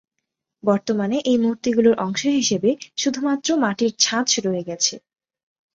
বর্তমানে 0.63 1.17
এই 1.25 1.37
মূর্তিগুলির 1.37 1.95
অংশ 1.97 2.21
হিসেবে 2.39 2.69
শুধুমাত্র 2.97 3.49
মাটির 3.57 3.91
ছাঁচ 3.99 4.29
রয়ে 4.45 4.63
গেছে। 4.63 4.95